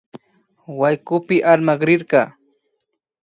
[0.79, 2.21] Waykupi armakrirka